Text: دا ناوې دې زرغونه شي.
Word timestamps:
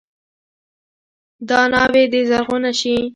دا 1.49 1.59
ناوې 1.73 2.03
دې 2.11 2.21
زرغونه 2.29 2.71
شي. 2.79 2.95